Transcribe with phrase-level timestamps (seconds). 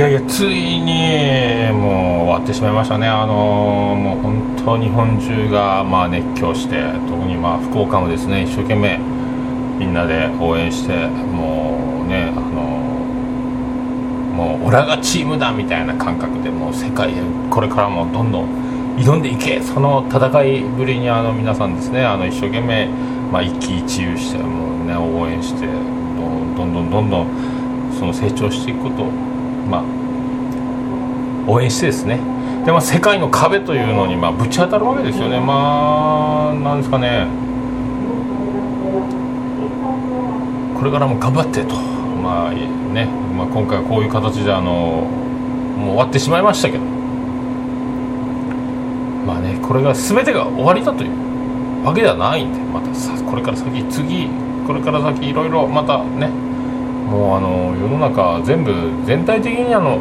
[0.00, 3.06] いやいやついにもう終わってしまいましたね。
[3.06, 8.98] あのもう本当日本中がまあ熱狂して特にまあ福岡もですね一生懸命
[9.78, 12.62] みんなで応援してもうねあの
[14.32, 22.88] もう俺らがチームだみたいな感覚でもう世界へこれからもどんどん挑んでいけその戦いぶりにあの皆さんですねあの一生懸命、
[23.30, 29.29] まあ、一喜一憂してもう、ね、応援してどんどんどんどんどんその成長していくことを、
[29.70, 32.18] まあ、応援してですね。
[32.64, 35.40] で、まあ、世界の壁というのに、まあ、ぶち当たるわけですよね。
[35.40, 37.26] まあなんですかね。
[40.78, 41.74] これからも頑張ってと。
[41.76, 45.06] まあね、まあ、今回はこういう形であの
[45.76, 46.84] もう終わってしまいましたけど。
[49.26, 51.30] まあねこれが全てが終わりだという。
[51.84, 54.28] わけではないんでまたさこれから先次
[54.66, 56.30] これから先いろいろまたね
[57.10, 58.72] もうあの世の中全部
[59.04, 59.98] 全体的にあの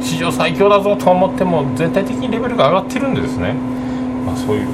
[0.00, 3.52] 史上最強だぞと思っても全体的にレベルが上がってるんでですね。
[4.24, 4.66] まあそういう。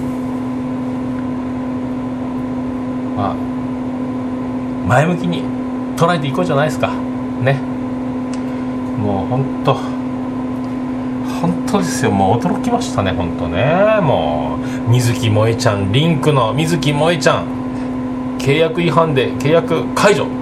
[3.16, 3.34] まあ
[4.86, 5.42] 前向きに
[5.96, 6.88] 捉えていこうじゃないですか。
[7.42, 7.60] ね。
[8.98, 9.74] もう本当
[11.40, 12.12] 本当ですよ。
[12.12, 13.98] もう驚きましたね本当ね。
[14.00, 18.38] もう水木萌ちゃんリンクの水木萌ちゃん。
[18.38, 20.41] 契約違反で契約解除。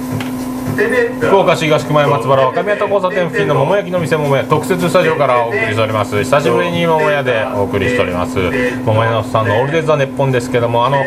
[1.19, 6.17] 福岡市東区前松原若宮と交差点付近の桃焼きの店桃屋特設スタジオからお送りしております。
[6.23, 8.37] 久しぶりに桃屋でお送りしております。
[8.85, 11.03] 桃屋さんの「オールデイ・ザ・ネッポン」ですけどもあの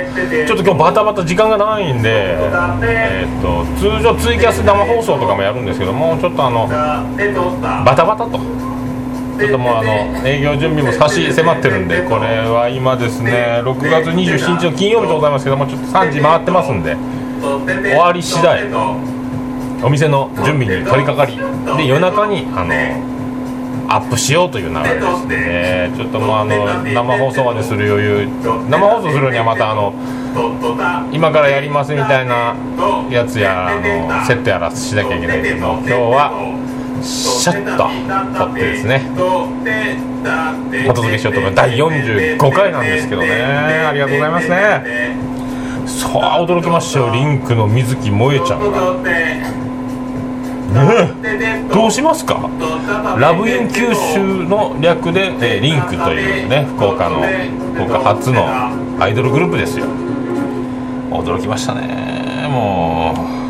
[0.47, 2.37] ちょっと今日バタバタ時間がないんで
[2.83, 6.69] えーと通常ツイキャス生放送とかもやるんですけどもちょっとあの
[7.85, 8.39] バタバタと。
[9.37, 16.97] ちょっともうあの営業準備も差し迫ってるんでこれは今ですね6月27日の金曜日でございますけどもちょっと3時回ってますんで
[17.83, 18.63] 終わり次第。
[19.85, 21.37] お店の準備に取り掛かり
[21.77, 22.75] で夜中にあの
[23.87, 25.93] アップしようという流れですね。
[25.95, 28.29] ちょっともうあの生放送までする余裕。
[28.71, 29.93] 生放送するにはまたあの
[31.13, 32.57] 今からやりますみたいな
[33.11, 36.33] やつやあのセットやらしなきゃいけないけど今日は
[37.03, 37.85] シャッと
[38.39, 39.03] 撮ってですね。
[40.89, 41.55] お届けしようと思う。
[41.55, 43.29] 第45回なんですけどね。
[43.29, 45.15] ありがとうございますね。
[45.87, 47.11] さあ驚きましたよ。
[47.13, 49.74] リンクの水木萌ちゃんが。
[51.73, 52.49] どうしますか？
[53.19, 54.19] ラブイン九州
[54.49, 57.23] の略で、えーリンクというね福岡の
[57.75, 58.45] 福岡初の
[58.99, 59.87] アイドルグループですよ。
[61.11, 62.49] 驚きましたね。
[62.51, 63.45] もう。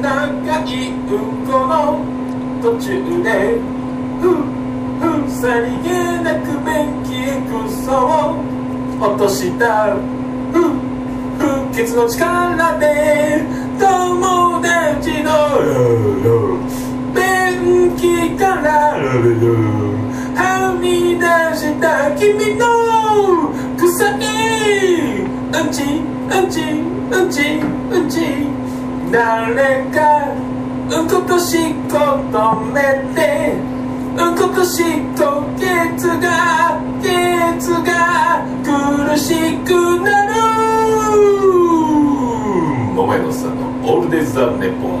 [0.00, 1.98] 長いうんこの
[2.62, 3.58] 途中で
[4.20, 4.24] ふ
[5.00, 5.88] ふさりげ
[6.22, 8.36] なく便器へクソを
[9.00, 9.96] 落としたふ
[10.52, 10.97] 不
[11.78, 13.40] 潔の力で
[13.78, 15.30] 友達の
[17.14, 18.98] 便器から
[20.34, 21.24] はみ出
[21.56, 22.66] した君の
[23.78, 26.58] 臭いうんちうんち
[27.12, 27.62] うんち
[27.92, 28.26] うんち
[29.12, 30.34] 誰か
[30.90, 31.96] うんことしっこ
[32.32, 32.82] 止め
[33.14, 33.77] て
[34.18, 34.82] 美しい
[35.14, 39.70] と月が月が苦しく
[40.00, 40.32] なる。
[42.96, 44.98] 桃屋のさんのオールデイズ・ザ・ネポン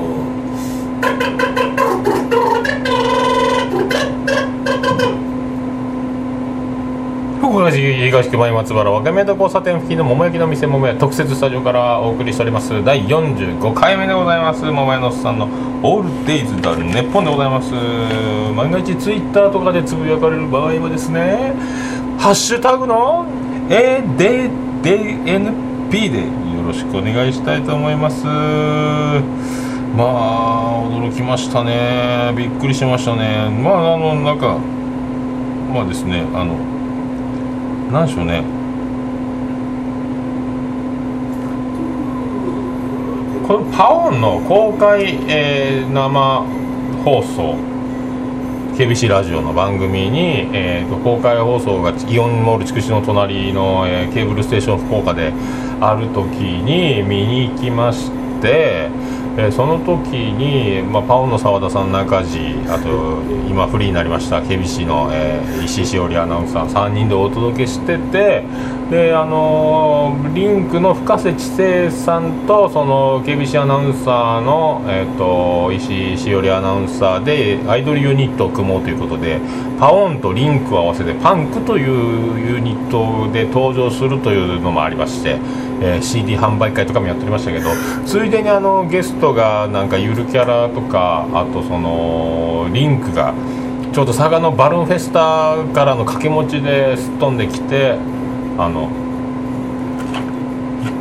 [7.38, 12.82] 福岡市東区前松原若宮と交差点付近の桃焼きの店桃屋特設スタジオからお送りしております。
[12.84, 14.64] 第45回目でございます。
[14.64, 15.46] 桃屋のおっさんの
[15.84, 17.72] オールデイズだネッポンでございます。
[18.56, 21.54] 万が一ツイッターとかでつぶやかれる場合はですね
[22.18, 23.26] ハッシュタグの
[23.68, 24.82] ADDNP
[26.10, 26.26] でよ
[26.66, 28.24] ろしくお願いしたいと思います。
[28.26, 32.32] まあ驚きましたね。
[32.36, 33.48] びっくりしましたね。
[33.62, 34.58] まああのなんか
[35.72, 36.56] まあですねあの
[37.92, 38.42] なんでしょうね。
[43.46, 46.44] このパオンの公開、えー生
[47.02, 47.56] 放送
[48.76, 55.32] KBC ラジオの番組に、えーと公開放送がイオンモール筑紫の隣の、えーケーブルステーション福岡で
[55.80, 58.10] ある時に見に行きまし
[58.42, 58.90] て、
[59.38, 68.42] えーその時に、まあ、パオンの澤田さん中地あと今フリーになりました KBC の、えー石井しおりアナウンサー3人でお届けしてて
[68.90, 79.40] であのリンクの深瀬知世さんとその KBC アナウンサーの、えー、と石井しおりアナウンサーでアイドルユニットを組もうということで
[79.78, 85.38] パオンとリンクを合わせてパンクというユニットで登場するというのもありまして、
[85.80, 87.70] えー CD 販売会とかもやっておりましたけど
[88.06, 93.34] ついでにあのゲストがなんかゆるキャラとかあとそのリンクが
[93.92, 97.96] ちょうど佐賀のバルーンフェスタからの掛け持ちですっ飛んできて
[98.58, 98.90] あの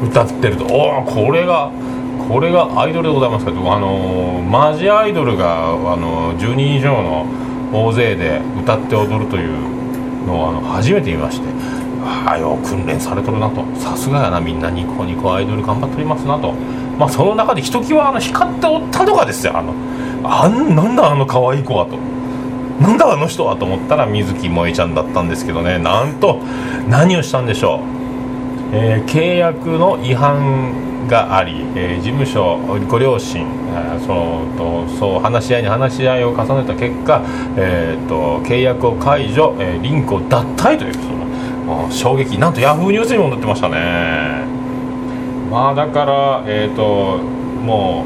[0.04, 0.66] 歌ってると。
[0.66, 1.72] おおこれが
[2.28, 7.26] これがアイドルでございますけどあのマジアイドルがあの10人以上の
[7.74, 11.77] 大勢で歌って踊るというのをあの初めて見まして。
[12.04, 13.64] ああよ訓練されとるなと。
[13.76, 14.70] さすがやなみんな。
[14.70, 16.54] ニコニコアイドル頑張っておりますなと。
[16.98, 19.58] まあその中でひときわあの光っておったのがですよ。
[19.58, 19.74] あの
[20.24, 21.98] あんなんだあの可愛い子はと。
[22.82, 25.80] なんだあの人はと思ったら水木萌ちゃんだったんですけどね。
[25.80, 26.40] なんと
[26.88, 27.80] 何をしたんでしょう、
[28.76, 32.58] えー契約の違反があり、えー事務所
[32.88, 37.22] ご両親、えーそうとそう話し合いに話し合いを重ねた結果、
[37.56, 41.26] えー、と契約を解除、えーリンクを脱退というその
[41.92, 42.38] 衝撃。
[42.38, 44.46] なんとヤフーニュースにも載ってましたね。
[45.52, 47.18] まあだからえっ、と
[47.64, 48.06] も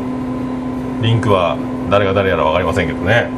[1.00, 1.58] うリンクは
[1.90, 3.30] 誰が誰やら分かりませんけどね。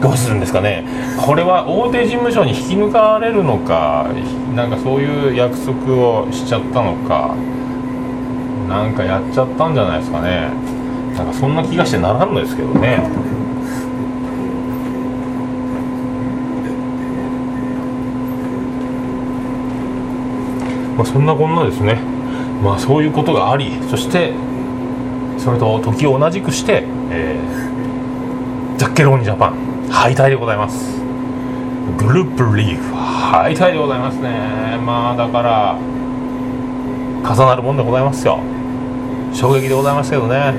[0.00, 0.84] どうするんですかね。
[1.20, 4.08] これは大手事務所に引き抜かれるのか
[4.54, 7.34] なんかそういう約束をしちゃったのか
[8.68, 10.48] なんかやっちゃったんじゃないですかね。
[11.14, 13.29] なんかそんな気がしてならんのですけどね。
[21.00, 21.98] まあそんなこんなですね。
[22.62, 24.34] まあそういうことがありそして
[25.38, 31.00] それと時を同じくして、えージャッケローニジャパン敗退でございます。
[31.98, 34.78] グループリーグ敗退でございますね。
[34.84, 35.78] まあだから
[37.22, 38.40] 重なるもんでございますよ。
[39.32, 40.54] 衝撃でございますけどね。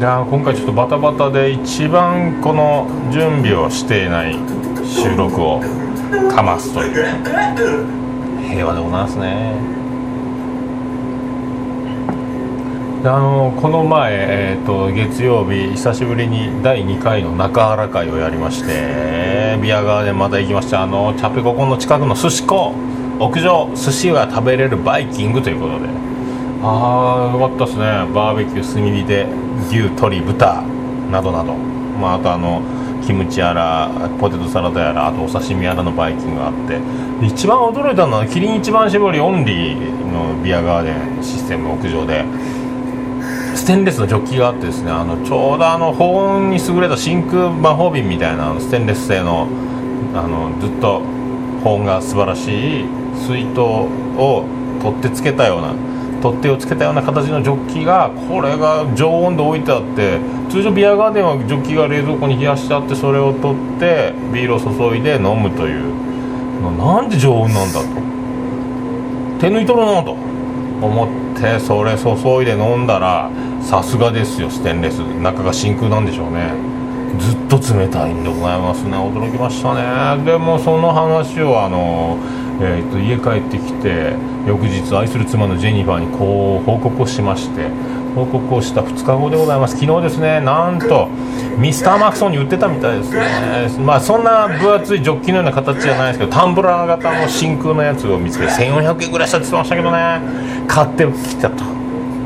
[0.00, 4.38] であ今回ちょっとバタバタで一番この準備をしていない
[4.84, 5.60] 収録を
[6.34, 8.01] かますという。
[8.52, 9.54] 平和でございますね。
[13.02, 20.82] であのこの前、えー、と月曜日久しぶりに第2回の中原会をやりましてビアガーデンまた行きました。
[20.82, 22.74] あのチャペココの近くの寿司港
[23.18, 25.88] 屋上寿司が食べれるバイキングということで。
[26.64, 27.84] ああよかったですね。
[28.14, 29.26] バーベキュー炭火で
[29.68, 30.62] 牛鶏豚
[31.10, 32.62] などなど、まあ、あとあの
[33.06, 33.90] キムチやら
[34.20, 36.80] ポテトサラダやらあとお刺身やらのバイキングがあって
[37.24, 39.76] 一番驚いたのはキリン一番搾りオンリー
[40.12, 42.24] のビアガーデンシステム屋上で
[43.54, 49.46] ステンレスのジョッキがあってですねあのちょうどあの保温に優れた真空魔法瓶みたいなステンレス製の
[50.14, 51.00] あのずっと
[51.62, 52.84] 保温が素晴らしい
[53.14, 54.44] 水筒を
[54.82, 55.74] 取ってつけたような
[56.22, 65.92] 取っ手をつけたような形のジョッキがこれが常温で置いてあって通常ビアガーデンはジョッキが冷蔵庫に冷やしてあってそれを取ってビールを注いで飲むという
[66.78, 67.86] なんで常温なんだと。
[69.40, 73.28] 手抜いとるのと思ってそれ注いで飲んだら
[73.60, 74.98] さすがですよステンレス。
[74.98, 76.52] 中が真空なんでしょうね。
[77.18, 78.92] ずっと冷たいんでございますね。
[78.96, 80.24] 驚きましたね。
[80.24, 82.16] でもその話をあの、
[82.60, 84.14] えーと家帰ってきて
[84.46, 87.68] 翌日愛する妻のジェニファーにこう報告をしまして
[88.14, 89.78] 報告をした2日後でございます。
[89.78, 91.08] 昨日ですねなんと
[91.56, 93.84] ミスターマクソンに売ってたみたいですね。
[93.84, 100.20] まあそんな分厚いジョッキのような形じゃないですけどタンブラー型の真空のやつを見つけて1400円ぐらいしたって言ってましたけどね。
[100.68, 101.64] 買ってきたと。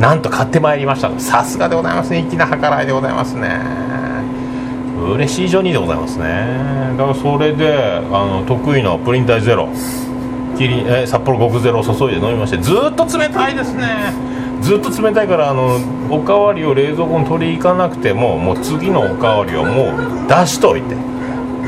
[0.00, 2.27] なんと買ってまいりましたさすがでございますね。
[2.29, 3.61] 粋な計らいでございますね。
[5.15, 6.95] 嬉しいジョニーでございますね。
[6.97, 9.69] だからそれであの得意のプリン体ゼロ。
[10.57, 14.13] キリンえ札幌極ゼロを注いで飲みましてずっと冷たいですね。
[14.61, 15.79] ずっと冷たいからあの
[16.11, 20.97] おかわりを冷蔵庫に取り行かなくてももう次のおかわりをもう出しといて。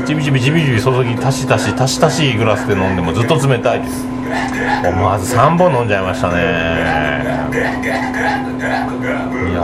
[0.05, 4.07] ちびちびちびちび注ぎ足し足し足し足しグラスで飲んでもずっと冷たいです。
[4.85, 6.35] 思わず3本飲んじゃいましたね。
[9.49, 9.61] いや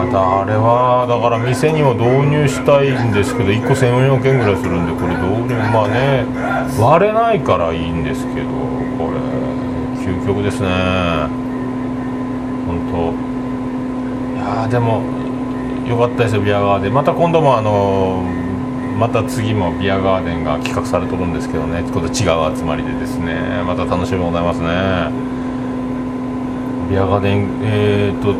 [0.00, 6.26] あれはだから店にも導入したいんですけど1個1400円ぐらいするんでこれ導入まあね
[6.80, 8.48] 割れないからいいんですけど
[8.98, 9.18] これ
[10.04, 10.68] 究極ですね。
[12.66, 13.12] 本当。
[14.36, 15.02] いやでも
[15.86, 16.94] よかったですよビアガーデン。
[16.94, 18.22] また今度もあの
[18.98, 21.82] また次もビアガーデンが企画されとるんですけどね。
[21.82, 22.12] 今度違う
[22.56, 23.62] 集まりでですね。
[23.64, 25.12] また楽しみございますね。
[26.90, 28.34] ビアガーデンえー、と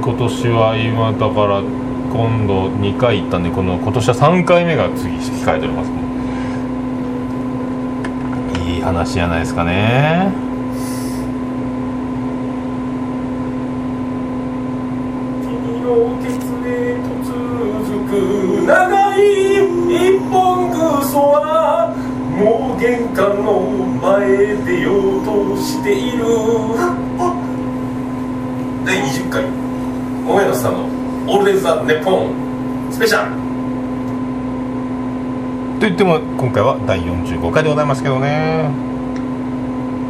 [0.00, 5.90] 今年は今だから今度2回行ったんでこの今年は3回目が次控えております。
[8.68, 10.41] いい話じゃないですかね。
[21.12, 21.94] 本グソは
[22.32, 23.60] もう玄関の
[24.00, 26.24] 前出ようとしている。
[28.84, 29.44] 第20回
[30.26, 30.86] 大野さんの
[31.28, 32.30] 「オールデイズ・ザ・ネポン」
[32.90, 33.30] スペシャル。
[35.78, 38.70] と言っても今回は第45回でございますけどね。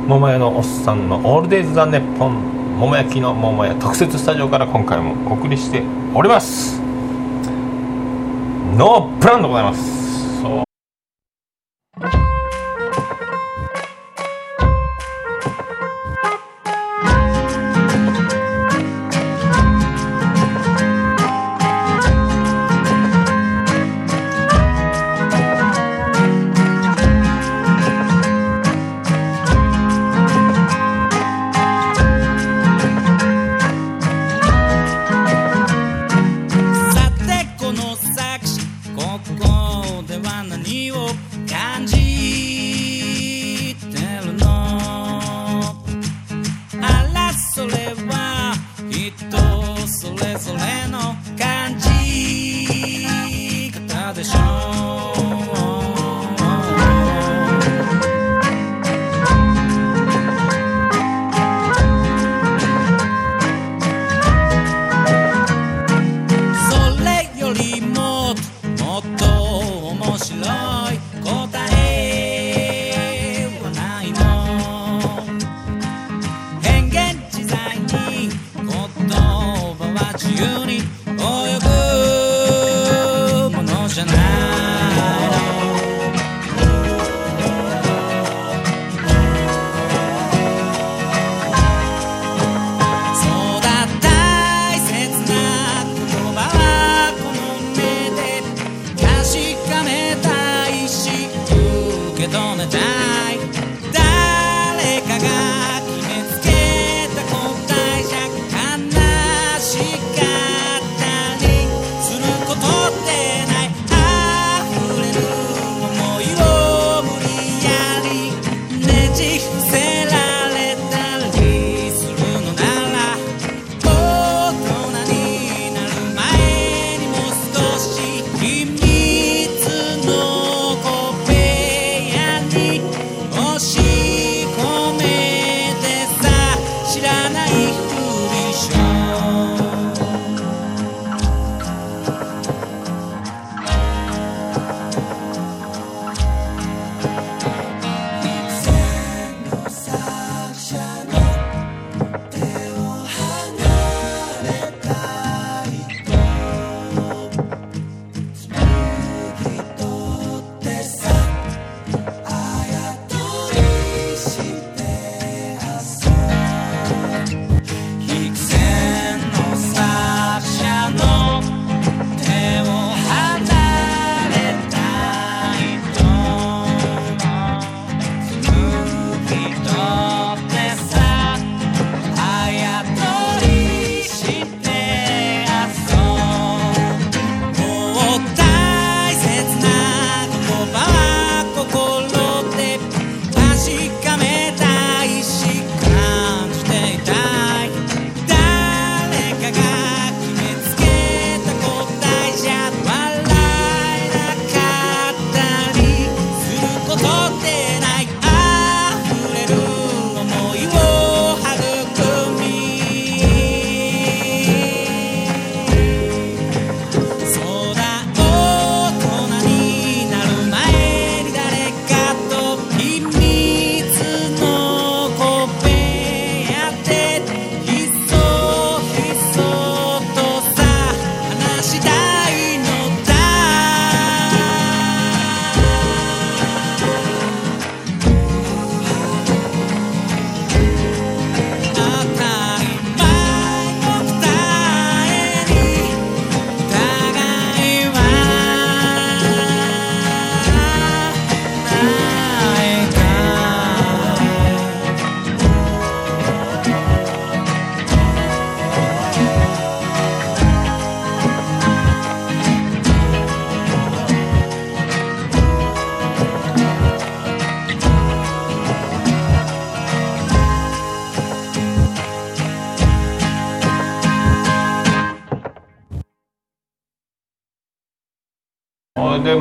[0.07, 2.37] 桃屋のおっさんの「オールデイズ・ザ・ネッポン」
[2.79, 5.83] 桃焼きの桃屋特設スタジオから今回もお送りして
[6.15, 6.81] おります。
[8.77, 10.02] ノープランでございます。
[12.11, 12.42] さ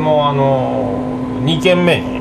[0.02, 1.00] もあの
[1.44, 2.20] 2軒目に、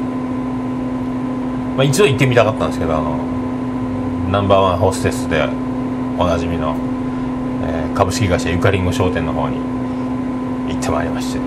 [1.77, 3.17] まあ、一度行ってみたかったんですけどあの
[4.31, 5.43] ナンバーワンホステスで
[6.19, 6.77] おなじみの、
[7.65, 9.59] えー株式会社ゆかりんご商店の方に
[10.73, 11.41] 行ってまいりまして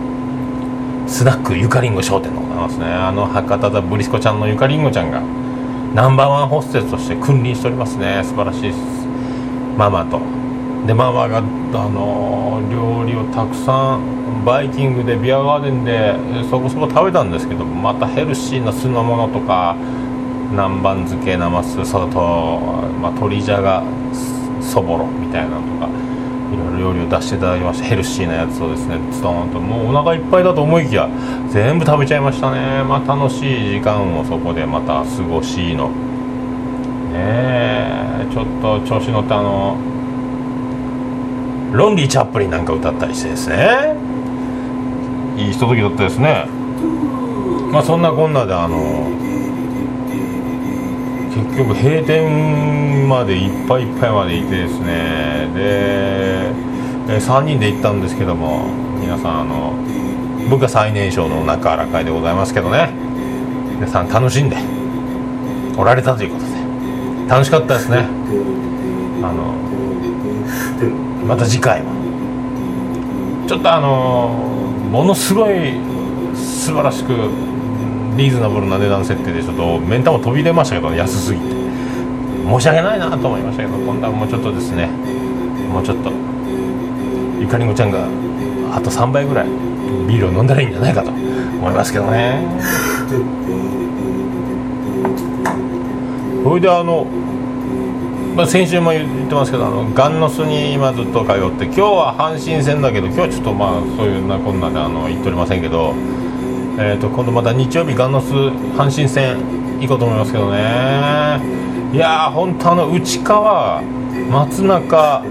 [1.08, 2.86] スナックゆかりんご商店でございますね。
[2.86, 5.22] あの博多座ブリスコちゃんのゆかりんごちゃんが
[5.94, 8.22] ナンバーワンホステスとして君臨しておりますね。
[8.24, 8.78] 素晴らしいです。
[9.78, 10.20] ママと。
[10.88, 16.16] でママがあの料理をたくさんバイキングでビアガーデンで
[16.50, 19.76] そこそこ食べたんですけどまたヘルシーな酢の物とか
[20.52, 22.60] 南蛮漬けなますそれと、
[23.02, 23.84] まあ、鶏じゃが
[24.62, 25.90] そぼろみたいなのとか
[26.54, 31.10] いろいろ料理を出していただきましてヘルシーなやつをですねストーンともうお腹いっぱいだと思いきや
[31.50, 32.84] 全部食べちゃいましたね。
[32.84, 35.90] まあ楽しい時間をそこでまた過ごしの。
[35.90, 39.78] ねえちょっと調子乗ってあの
[41.74, 43.93] ロンリー・チャップリンなんか歌ったりしてですね。
[45.38, 46.46] いいひとときだったですね。
[47.72, 49.10] まあそんなこんなであの
[51.34, 55.50] 結局閉店までいっぱいいっぱいまでいてですね。
[55.56, 58.68] で3人で行ったんですけども
[59.00, 59.74] 皆さんあの
[60.50, 62.94] 僕が最年少の中原会でございますけどね。
[63.76, 64.58] 皆さん楽しんで
[65.78, 66.54] おられたということで。
[67.28, 68.06] 楽しかったですね。
[69.24, 69.54] あの
[71.26, 71.92] また次回も
[73.48, 74.36] ちょっとあの
[74.94, 75.74] ものすごい
[76.36, 77.14] 素晴らしく
[78.16, 81.64] リーズナブルな値段設定でちょっと目ん玉飛び出ましたけど安すぎて。
[82.44, 84.86] 申し訳ないなと思いましたけど今度はもうちょっとですね
[85.72, 86.12] もうちょっと
[87.40, 88.08] ゆかりんごちゃんが
[88.76, 89.48] あと3倍ぐらい
[90.08, 92.46] ビールを飲んだらいいんじゃないかと思いますけどね。
[96.44, 97.08] それであの、
[98.36, 105.94] まあ、先週も言ってますけどあのガンノスに今ずっと通って今日は阪神戦だけど今日はちょっとまあそういうなこんなであの行っておりませんけど、
[106.80, 109.38] えー、と今度また日曜日ガンノス阪神戦
[109.80, 110.58] 行こうと思いますけどね。
[111.94, 113.84] いやー本当あの内川
[114.32, 115.24] 松中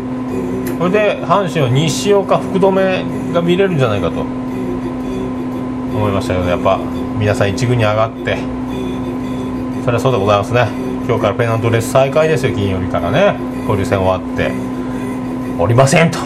[0.78, 4.24] それで阪神は西岡福留が見れるんじゃないかと。
[5.92, 6.78] 思いましたけどやっぱ
[7.18, 8.38] 皆さん一軍に上がって。
[9.84, 10.91] それはそうでございますね。
[11.06, 13.36] 今日からペナントレース再開ですよ金曜日からね。
[13.60, 14.52] 交流戦終わって。
[15.58, 16.18] おりませんと。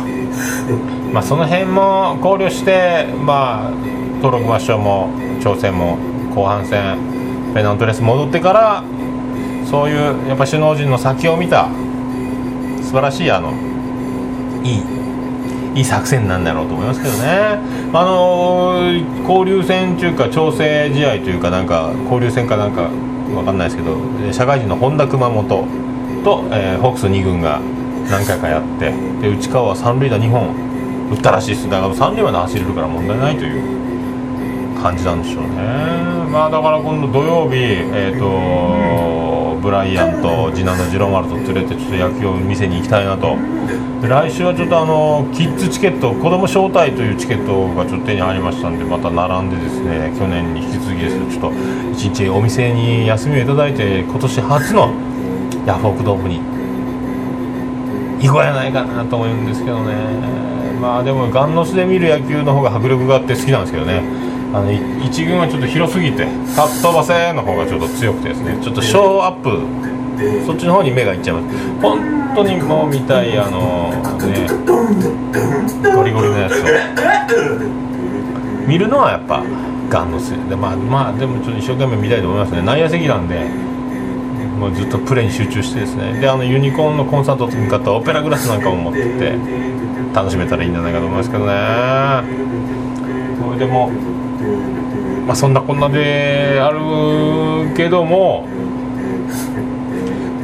[1.13, 3.71] まあその辺も考慮してまあ
[4.17, 5.09] 登録抹消も
[5.41, 5.99] 挑戦も
[6.35, 6.99] 後半戦
[7.55, 8.85] ペナントレース戻ってから
[9.65, 11.69] そういうやっぱ首脳陣の先を見た
[12.83, 13.53] 素晴らしいあの
[14.63, 14.79] い
[15.75, 17.59] いいい作戦なんだろうと思いますけどね、
[17.93, 22.89] あのー交流戦というか調整試合というかなんか交流戦かなんか
[23.35, 23.97] わかんないですけど
[24.33, 25.49] 社会人の本田熊本
[26.25, 27.61] と、えーホークス2軍が
[28.11, 30.55] 何回かやってで内川は三塁打2本
[31.11, 31.71] 打ったらしいです。
[31.71, 35.49] だから三塁まで走れるから問題ないという感じなんでしょうね。
[36.31, 39.16] まあだから今度土曜日えっ、と
[39.61, 43.37] ブライアンと次男のジロマルと連れてちょっと野球を見せに行きたいなと。
[44.03, 51.53] 来週はちょっとあのキッズチケット子供招待というチケットがちょっと手に入りましたんでまた並んでですね去年に引き続きですちょっと
[51.93, 54.93] 一日お店に休みをいただいて今年初の
[55.67, 56.41] ヤフオクドームに
[58.23, 59.95] 行こうやないかなと思うんですけどね。
[60.81, 64.03] まあでもガンノスで見る野球の方が迫力があって好きなんですけどね。
[64.53, 64.73] あの
[65.05, 68.59] 一軍はちょっと広すぎてかっ飛ばせの方がちょっと強くてですね。
[68.63, 69.61] ちょっとショーアップ。
[70.47, 74.47] そっちの方に目がいっちゃいます本当にもう見たいあのね
[75.95, 76.65] ゴリゴリのやつを。
[78.67, 79.45] 見るのはやっぱ
[79.91, 82.63] ガンノスでまあまあでもちょっと一生懸命見たいと思いますね。
[82.63, 83.45] 内野席なんで
[84.59, 86.19] もうずっとプレーに集中してですね。
[86.19, 89.39] であのユニコーンのコンサートに買ったオペラグラスなんかも持ってって
[90.15, 91.53] 楽しめたらいいんじゃないかと思いますけどね。
[93.45, 93.93] これでも
[95.27, 98.47] まあそんなこんなであるけども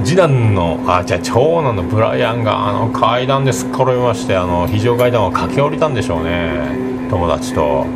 [0.05, 7.09] 次男のあじゃあ長男のブライアンがあの階段ですっ転びましてあの非常階段を駆け下りたんでしょうね。
[7.09, 7.87] 友達と。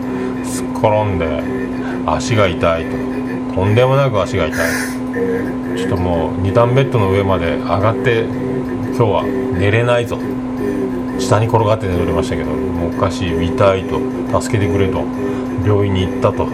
[0.44, 1.26] すっ転んで
[2.06, 3.54] 足が痛いと。
[3.54, 4.58] とんでもなく足が痛い。
[5.76, 10.18] ちょっともう2段ベッドの上まで上がって今日は寝れないぞ。
[11.18, 13.46] 下に転がって寝ておりましたけどもうおかしい。
[13.46, 14.40] 痛いと。
[14.40, 15.02] 助けてくれと。
[15.66, 16.46] 病院に行ったと。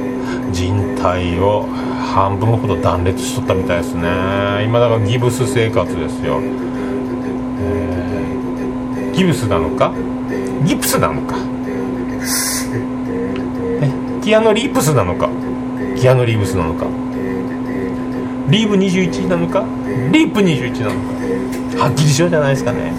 [0.50, 1.66] 人体を
[2.14, 4.64] 半分ほど断裂しとったみたいですね。
[4.64, 6.40] 今だからギブス生活ですよ、
[7.60, 9.92] えーギブスなのか？
[10.64, 11.36] ギプスなのか？
[13.82, 13.90] え
[14.22, 15.28] キアノ・リープスなのか？
[15.98, 16.86] キアノ・リーブスなのか？
[18.48, 19.66] リーブ21なのか？
[20.12, 20.94] リープ21なの
[21.76, 21.84] か？
[21.84, 22.94] はっきりしようじゃないですかね。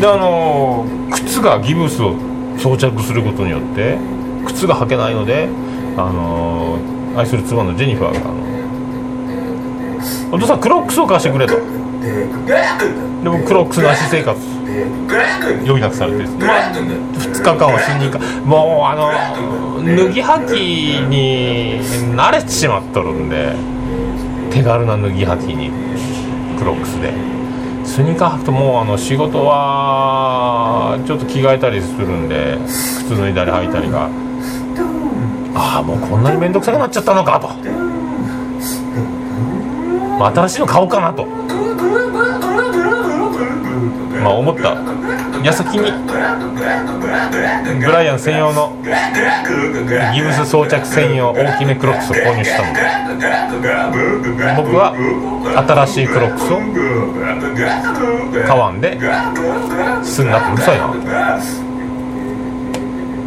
[0.00, 2.14] であの靴がギブスを
[2.58, 3.98] 装着することによって
[4.46, 5.48] 靴が履けないので、
[5.96, 6.78] あの
[7.16, 8.42] 愛する妻のジェニファーがあの
[10.32, 11.54] お父さんクロックスを貸してくれと。
[13.22, 14.52] でもクロックスなし生活。
[15.64, 20.52] 余儀なくされてまあ、2日間は死にかもうあの脱ぎ履き
[21.08, 21.78] に
[22.16, 23.54] 慣れてしまっとるんで
[24.50, 25.70] 手軽な脱ぎ履きに
[26.58, 27.12] クロックスで。
[27.84, 34.08] スニーカー履くともうあの仕事はちょっと着替えたりするんで靴脱いだり履いたりが
[35.54, 37.48] ああもうこんなに面倒くさくなっちゃったのかと、
[40.18, 41.26] ま、新しいの買おうかなと。
[44.22, 44.76] まあ思った。
[45.42, 45.90] 矢先に
[47.80, 48.76] ブライアン専用の
[50.14, 52.80] ギブス装着専用大きめクロックスを購入したので。
[54.56, 54.94] 僕は
[55.66, 56.58] 新しいクロックスを
[58.46, 58.98] 買わんで
[60.04, 61.71] すんなってうるさいな。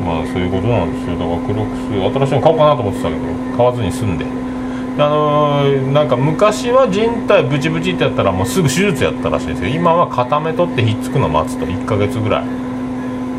[0.06, 1.18] まあそういうことなんですよ。
[1.18, 4.26] だからクロックス新しいの買おうかなと思ってたけど買わずに済んで。
[4.98, 12.65] あのー、なんか昔は人体ブチブチってやったらもうすぐ手術やったらしいですけど今は固め取ってひっつくの待つと1ヶ月ぐらい。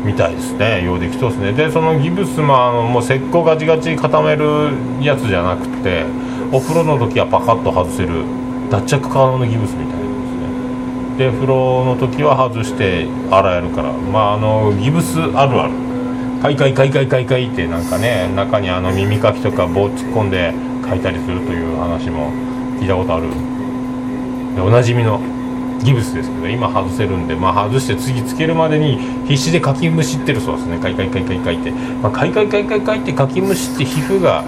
[0.05, 0.85] みたいですね。
[0.85, 1.51] ようできとですね。
[1.53, 6.05] でそのギブスもあのもう石膏ガチガチ固めるやつじゃなくて
[6.51, 8.23] お風呂の時はパカッと外せる
[8.69, 10.03] 脱着可能のギブスみたいなで
[11.17, 11.31] すね。
[11.31, 13.91] で風呂の時は外して洗えるから。
[13.91, 15.86] まああのギブスあるある。
[16.41, 20.53] カイカイカイカイカイカイってなんかね中にあの耳かきとか棒突っ込んで
[20.87, 22.31] 書いたりするという話も
[22.79, 23.29] 聞いたことある。
[24.55, 25.19] でおなじみの
[25.83, 28.97] ギブスですけど今外せるんで、まあ、外して次つけるまでに
[29.27, 30.79] 必死でかきむしってるそうですね。
[30.79, 34.43] カイカイカイカイカイって、まあ、カイカイカイカイカイってかきむしって皮膚が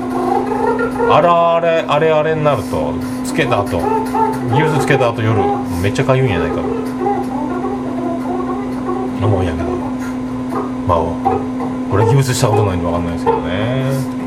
[1.11, 3.79] あらあれあれあれになるとつけた後
[4.53, 5.39] ギブスつけた後夜
[5.81, 6.61] めっちゃかゆいんやないかと。
[9.25, 9.69] 思うんやけど。
[10.87, 11.58] まあ
[11.91, 14.19] 俺ギブスしたことないんで分かんないですけどね。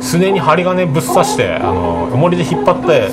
[0.00, 3.10] すねに針金ぶっ刺してあの重りで引っ張って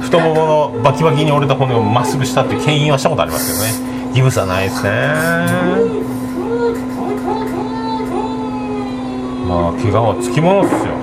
[0.00, 4.12] 太もものバキバキに折れた骨をまっすぐしたって牽引はしたことありますけどね。
[4.12, 4.90] ギブスはないですね。
[9.46, 10.94] まあ怪我はつきものっすよ。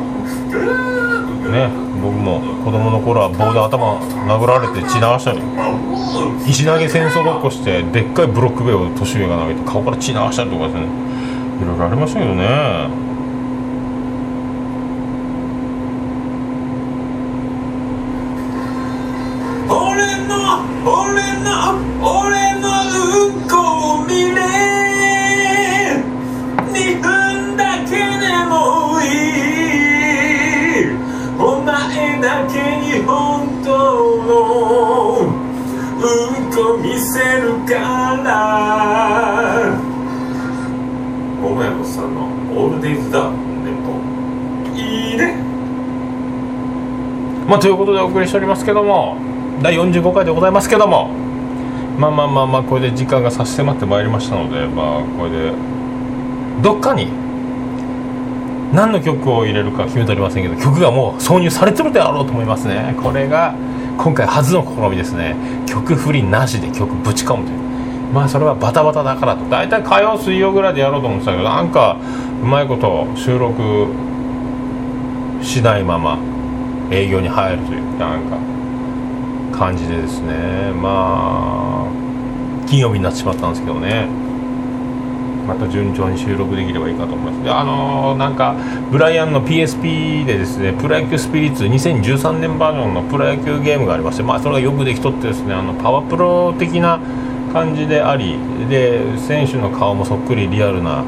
[1.51, 1.69] ね
[2.01, 5.41] 僕も子供の頃は棒で頭殴られて血流したり。
[6.47, 11.02] 石投げ戦争ごっこしてでっかいブロック塀を年上が投げて顔から血流したりとかですね。
[11.63, 13.12] いろいろありましたけどね。
[42.83, 43.07] デイズ・
[44.75, 45.35] いいね。
[47.47, 49.15] まあということでお送りしておりますけども
[49.61, 51.09] 第45回でございますけども
[51.97, 55.53] まあまあまあまあこれで時間が差し迫ってまいりましたのでまあこれで
[56.61, 57.07] どっかに
[58.73, 62.97] 何の曲を入れるか決めておりませんけど曲がもう挿入されてるであろうと思いますね。
[63.01, 63.55] これが
[63.97, 65.37] 今回初の試みですね。
[65.67, 67.62] 曲振りなしで曲ぶち込むという
[68.13, 69.43] まあそれはバタバタだからと。
[69.49, 71.97] 大体火曜水曜ぐらいでやろうと思ってたけどなんか
[72.43, 73.87] うまいこと収録
[75.41, 76.19] しないまま
[76.91, 78.37] 営業に入るというなんか
[79.57, 80.71] 感じでですね。
[80.73, 84.07] まあ金曜日になってしまったんですけどね。
[85.47, 87.43] また順調に収録できればいいかと思います。
[87.43, 88.55] であのー、なんか
[88.91, 96.99] ブライアンの PSP でですねプロ野球スピリッツ2013年バージョンのプロ野球ゲームがありましてまあそれがよくできとってですねあのパワープロ的な
[97.53, 98.37] 感じであり
[98.67, 101.03] で選手の顔もそっくりリアルな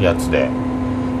[0.00, 0.48] やつで。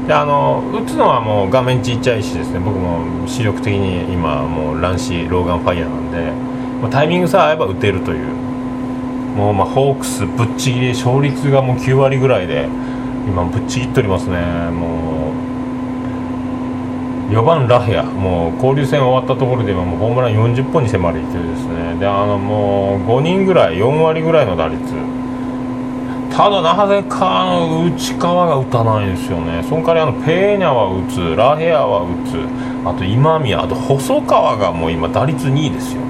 [0.06, 2.60] であの打つのはもう画面ちっちゃいしですね。
[2.60, 6.32] 僕も視力的に今もう乱視ローガンファイヤーなんで、
[6.80, 8.26] ま、タイミングさえ合えば打てるという。
[9.36, 12.68] もうまあホークスぶっちぎり勝率がもう9割ぐらいで
[13.28, 14.38] 今ぶっちぎっておりますね。
[14.70, 15.45] もう
[17.30, 21.96] 4番ラヘアもう交流戦終わったところで今もうホームラン40本に迫る勢いですね。
[21.98, 24.80] であのもう5人ぐらい4割ぐらいの打率。
[26.30, 29.62] ただなぜかあの内川が打たないですよね。
[29.64, 32.38] その代わりあのペーニャは打つラヘアは打つ。
[32.86, 36.02] あと今宮あと細川がもう今打率2位ですよ。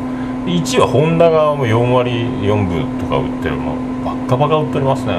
[0.44, 2.10] 1位は本田がもう4割
[2.42, 5.14] 4分とか打ってるもうバッカバカ打っておりますね。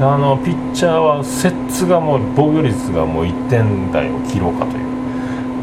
[0.00, 4.89] あのピッチャーは摂津がもう防御率がもう1点台を切ろうかという。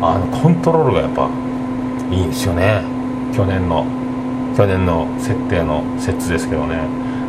[0.02, 1.30] あのコントロールがやっぱ
[2.12, 2.82] いいんですよね。
[3.34, 3.86] 去年の
[4.56, 6.82] 去年の設定の説ですけどね。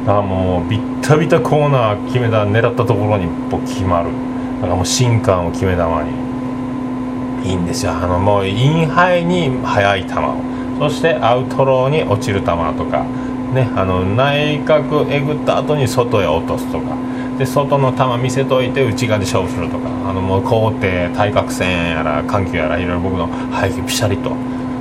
[0.06, 4.10] だからもうビッタビタコーナー決めた狙ったところにもう決まる。
[4.56, 6.28] だからもう新感を決め球に。
[7.44, 7.92] いいんですよ。
[7.92, 10.34] あのもうインハイに速い球を。
[10.78, 12.52] そしてアウトローに落ちる球と
[12.84, 13.04] か。
[13.54, 16.96] ねあの内角えぐった後に外へ落とすとか。
[17.38, 23.28] で外の球見せといて内側で勝負するとかあのもう高低対角線やら緩急やらいろいろ僕の
[23.60, 24.32] 背景ピシャリと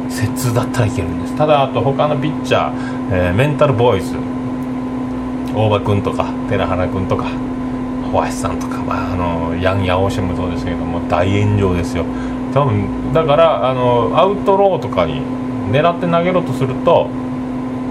[0.10, 1.36] 接通だったらいけるんです。
[1.36, 2.74] ただあと他のピッチャー、
[3.12, 4.16] えー、メンタルボーイズ
[5.56, 7.26] 大場君とか寺原君とか
[8.12, 12.06] 小林さんとか、まあ、あのヤン・ヤオシもそうですけども大炎上ですよ。
[12.54, 15.22] 多分だからあのアウトローとかに
[15.72, 17.08] 狙って投げろとすると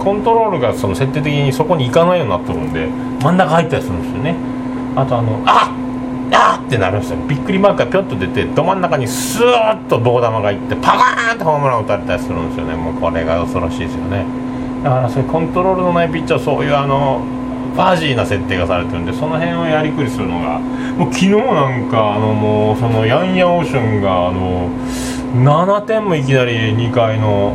[0.02, 2.88] コントロールがその設定的にそこに行かないようになってるんで
[3.22, 4.55] 真ん中入ったりするんですよね。
[4.96, 5.86] あとあのあっ
[6.32, 12.74] あってなるんですよびっくりマークがぴょっと出てど真ん中にスーッと棒玉がいってパカーンってホームラン打たれたりするんですよね。
[12.74, 14.24] もうこれが恐ろしいですよね。
[14.82, 17.22] だからそれコントロールのないピッチャーそういうあの
[17.74, 24.70] ファージーな設定がされてるんでその辺をやりくりするのがもう昨日なんかあのもうそのヤンヤオーションがあの
[25.34, 27.54] 7点もいきなり2回の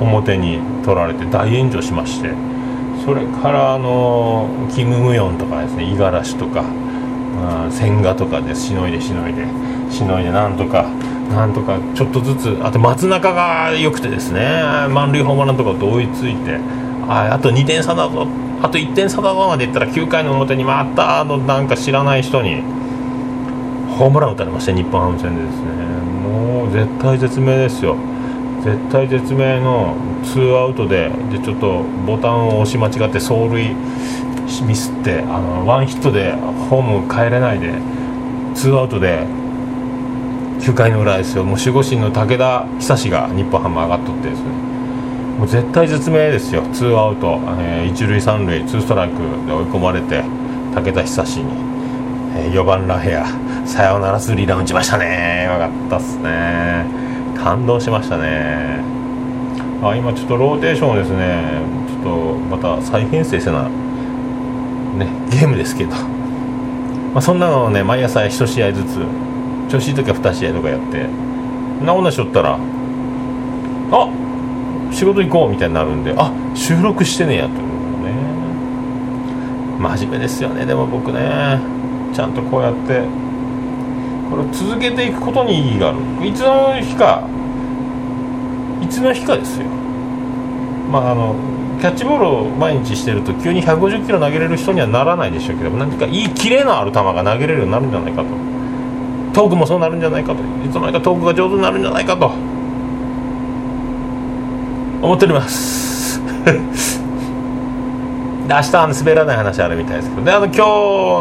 [0.00, 2.34] 表に取られて大炎上しまして
[3.04, 6.64] それからあのキム・ムヨンとかですね五十嵐とか
[7.66, 9.44] あ、線画とかでしのいでしのいで
[9.90, 10.90] しのいでなんとか
[11.30, 16.58] なんとかちょっとずつあと松中が良くてですね満塁ホームランとかと追いついて
[17.08, 18.26] ああと2点差だぞ。
[18.62, 22.62] あと1点差だぞまでいったら9回の表にまたあのなんか知らない人に
[23.98, 25.72] ホームラン打たれました日本ハム戦でですね。
[26.22, 27.96] もう絶対絶命ですよ。
[28.62, 33.74] 絶対絶命のツーアウトででちょっとボタンを押し間違って走塁
[34.64, 36.32] ミスってあのワンヒットで
[36.70, 37.74] ホーム帰れないで
[38.54, 39.26] ツーアウトで
[40.60, 41.44] 9回の裏ですよ。
[41.44, 44.48] もう守護神の武田久が日本ハム上がっとってですね。
[45.38, 46.62] もう絶体絶命ですよ。
[46.72, 50.22] ツーアウト、えー、一塁三塁ツーストライクで追い込まれて
[50.74, 51.46] 武田久に、
[52.36, 53.26] えー、4番ラヘア。
[53.66, 55.44] サヨならスリーラン打ちましたね。
[55.50, 56.86] よかったっすね。
[57.36, 58.82] 感動しましたね。
[59.82, 61.42] あ今ちょっとローテーションをですね
[61.88, 63.68] ちょっとまた再編成せな
[64.94, 68.98] ね、ゲームですけど、まあ、そんなのをね毎朝1試合ずつ
[69.70, 71.06] 調子いい時は2試合とかやって
[71.84, 72.58] 直なしとったら
[73.90, 74.08] あ
[74.92, 78.12] 仕事行こうみたいになるんであ収録してねえやと思うね。
[79.78, 81.58] 真面目ですよねでも僕ね。
[82.14, 83.02] ちゃんとこうやって
[84.30, 85.98] これ続けていくことに意義がある。
[86.26, 87.26] いつの日か
[88.82, 89.66] いつの日かですよ。
[90.90, 91.34] まああの
[91.82, 98.28] キャッチボールを毎日してると急に150キロ投げれる人にはならないでしょうけど何かいいキレのある球が投げれるようになるんじゃないかと。
[99.34, 100.42] トークもそうなるんじゃないかと。
[100.64, 102.30] いつの間にかトークが上手になるんじゃないかと。
[105.02, 106.20] 思っております。
[106.46, 106.54] で
[108.54, 110.60] 明日あの滑らない話あるみたいですけどであの今日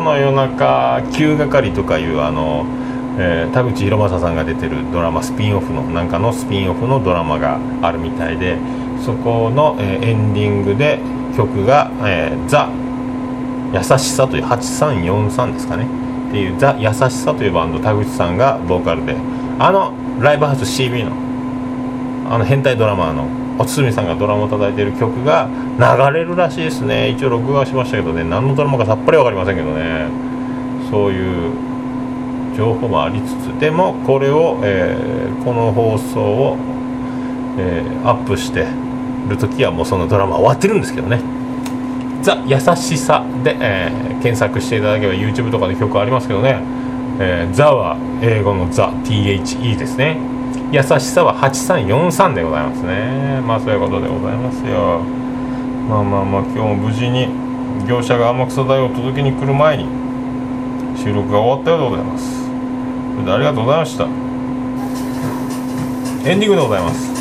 [0.05, 2.65] の夜中「急係」とかいうあの、
[3.17, 8.57] えー、田口博正さんが出てるドラマスピンオフのなんかのスピンオフのドラマがあるみたいで。
[9.05, 10.99] そこの、えー、エンディングで
[11.35, 12.69] 曲が「えー、ザ・
[13.73, 15.85] 優しさ」という8343ですかね。
[16.29, 19.15] っていう「ザ・優しさ」というバンド田口さんがボーカルで。
[19.59, 21.11] あのライブハウス CB の
[22.33, 23.27] あの変態ドラマーの
[23.59, 27.09] おつみさんがドラマを叩いてる曲が流れるらしいですね。
[27.09, 28.23] 一応録画しましたけどね。
[28.23, 30.07] 何のドラマかさっぱり分かりませんけどね。
[30.89, 31.51] そういう
[32.57, 33.59] 情報もありつつ。
[33.59, 36.57] でもこれを、えー、この放送を、
[37.59, 38.65] えー、アップして
[39.29, 41.21] る時はもうそのドラマ終わってるんですけどね
[42.21, 46.59] 「ザ・優しさで」えー、検索していただければ YouTube とかで曲ありますけどね
[47.19, 50.17] 「えー、ザ」は英語の「ザ」「THE」ですね。
[50.71, 53.41] 優しさは8343でございますね。
[53.45, 55.01] まあそういうことでございますよ。
[55.89, 57.27] まあまあまあ今日も無事に
[57.85, 59.85] 業者が天草台を届けに来る前に
[60.95, 62.41] 収録が終わったようでございます。
[63.27, 64.05] ありがとうございました。
[66.23, 67.20] エンディングでございます。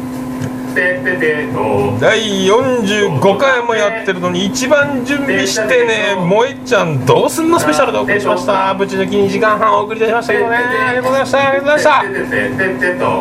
[1.99, 6.15] 第45回もやってるのに一番準備してね。
[6.29, 8.73] 萌えちゃんどうすんのスペシャルでお送りしました。
[8.73, 10.33] ぶち抜き2時間半お送りいたしました。
[10.33, 11.37] けどねありがとうございました。
[11.39, 12.03] ありがとうございました。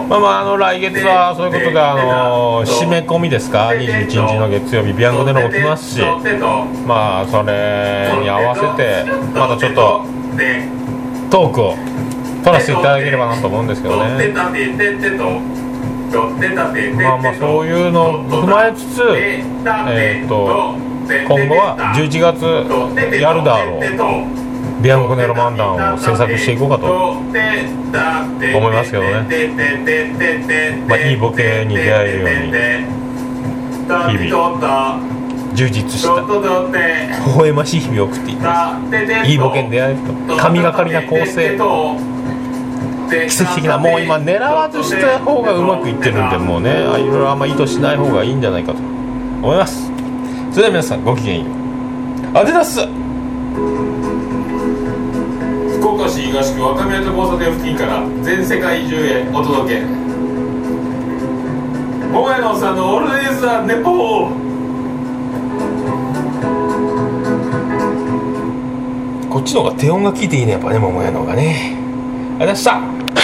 [0.08, 4.92] まあまああの来月はそういうことがあの締め込みですか？21日の月曜日。
[4.92, 6.00] ビアンコでのも来ますし。
[6.86, 10.04] まあそれに合わせてまたちょっと
[11.30, 11.76] トークを
[12.42, 14.32] 取らせていただければなと思うんですけどね。
[17.02, 19.02] まあまあそういうのを踏まえつつ
[19.92, 20.74] えーと
[21.26, 22.44] 今後は11月
[23.20, 23.80] やるだろう
[24.82, 26.86] ビアンコネロ漫談を制作していこうかと
[28.56, 29.26] 思いますけどね。
[30.88, 32.52] まあいいボケに出会えるように
[34.12, 34.50] 日々
[35.54, 36.22] 充実した
[37.26, 39.30] 微笑ましい日々を送っていきます。
[39.30, 41.56] いいボケに出会えると神がかりな構成。
[43.10, 49.90] 奇跡的なもう今狙わずした方がうまくいってるんでもうねあいろいろあんま意図しない方がいいんじゃないかと思います。
[50.52, 51.50] それでは皆さんごきげんよ
[52.34, 52.86] うアデダス。
[55.78, 59.82] 福岡市東区若宮と交差点付近から全世界中へお届け。
[62.12, 64.50] 桃屋のおっさんのオールディーズ・ザ・ネポー。
[69.30, 71.76] こっちの方が低音が効いていいねやっぱね桃屋の方がね。
[72.40, 72.99] ありがとうございました